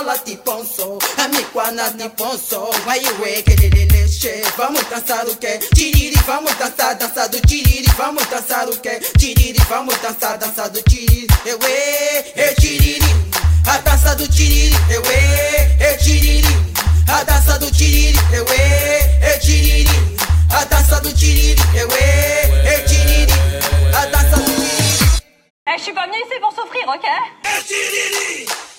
ala 0.00 0.16
tiponso, 0.18 0.98
amikwana 1.18 1.92
ponço. 2.16 2.70
vai 2.86 3.00
ué, 3.20 3.42
quereleleche, 3.42 4.42
vamos 4.56 4.82
dançar 4.88 5.26
o 5.28 5.36
que? 5.36 5.58
Tiriri, 5.74 6.16
vamos 6.26 6.54
dançar, 6.54 6.94
dançar 6.94 7.28
do 7.28 7.38
tiriri, 7.40 7.86
vamos 7.98 8.24
dançar 8.26 8.68
o 8.68 8.76
que? 8.78 8.98
Tiriri, 9.18 9.58
vamos 9.68 9.94
dançar, 9.98 10.38
dançar 10.38 10.70
do 10.70 10.82
tiriri, 10.82 11.26
ué, 11.62 12.32
é 12.34 12.54
tiriri, 12.54 13.10
a 13.66 13.78
dança 13.78 14.14
do 14.14 14.26
tiriri, 14.26 14.74
ué, 15.06 15.76
é 15.80 15.94
tiriri, 15.98 16.56
a 17.06 17.22
dança 17.24 17.58
do 17.58 17.70
tiriri, 17.70 18.18
ué, 18.48 19.18
é 19.20 19.38
tiriri, 19.38 20.16
a 20.50 20.64
dança 20.64 21.00
do 21.00 21.12
tiriri, 21.12 21.60
ué, 21.92 22.64
é 22.64 22.78
tiriri, 22.88 23.32
a 23.94 24.06
dança 24.06 24.36
do 24.36 24.44
tiriri. 24.44 25.20
Eh, 25.66 25.78
je 25.78 25.82
suis 25.84 25.92
pas 25.92 26.06
venue 26.06 26.18
ici 26.24 26.40
pour 26.40 26.52
souffrir, 26.52 26.88
ok? 26.88 27.08
Eh, 27.44 27.62
tiriri! 27.68 28.69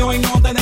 You 0.00 0.10
ain't 0.12 0.22
no 0.22 0.59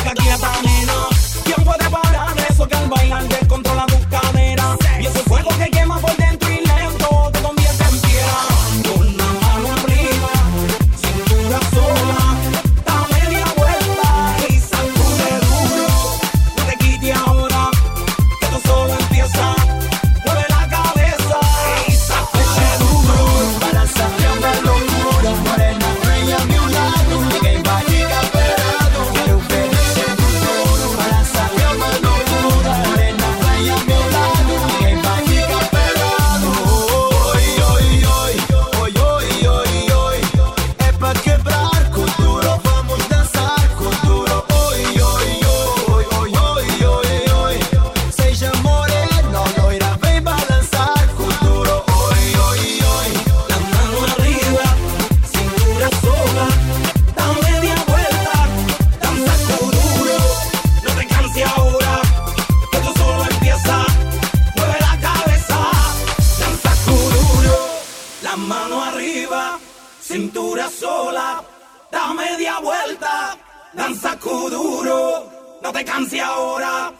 cintura 70.08 70.70
sola, 70.70 71.44
da 71.92 72.14
media 72.14 72.58
vuelta, 72.60 73.36
danza 73.74 74.16
duro, 74.16 75.30
no 75.62 75.70
te 75.70 75.84
canses 75.84 76.22
ahora, 76.22 76.90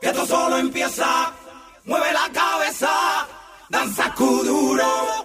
que 0.00 0.08
esto 0.08 0.24
solo 0.24 0.56
empieza, 0.56 1.30
mueve 1.84 2.10
la 2.14 2.26
cabeza, 2.32 3.26
danza 3.68 4.14
duro. 4.16 5.23